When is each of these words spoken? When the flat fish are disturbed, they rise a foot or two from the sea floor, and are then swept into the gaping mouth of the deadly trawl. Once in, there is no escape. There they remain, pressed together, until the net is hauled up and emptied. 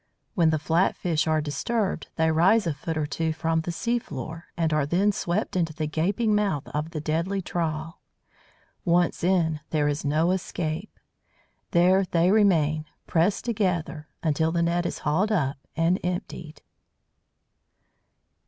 When 0.33 0.49
the 0.49 0.57
flat 0.57 0.95
fish 0.95 1.27
are 1.27 1.41
disturbed, 1.41 2.07
they 2.15 2.31
rise 2.31 2.65
a 2.65 2.73
foot 2.73 2.97
or 2.97 3.05
two 3.05 3.33
from 3.33 3.61
the 3.61 3.71
sea 3.71 3.99
floor, 3.99 4.45
and 4.57 4.73
are 4.73 4.87
then 4.87 5.11
swept 5.11 5.55
into 5.55 5.73
the 5.75 5.85
gaping 5.85 6.33
mouth 6.33 6.67
of 6.69 6.89
the 6.89 6.99
deadly 6.99 7.39
trawl. 7.39 8.01
Once 8.83 9.23
in, 9.23 9.59
there 9.69 9.87
is 9.87 10.03
no 10.03 10.31
escape. 10.31 10.97
There 11.69 12.03
they 12.03 12.31
remain, 12.31 12.85
pressed 13.05 13.45
together, 13.45 14.07
until 14.23 14.51
the 14.51 14.63
net 14.63 14.87
is 14.87 14.97
hauled 15.05 15.31
up 15.31 15.57
and 15.77 15.99
emptied. 16.03 16.63